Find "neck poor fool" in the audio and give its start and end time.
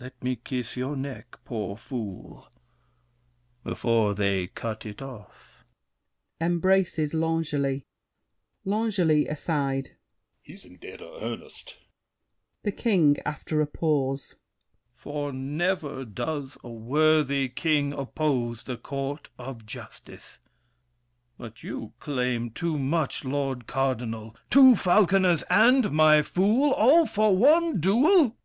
0.96-2.48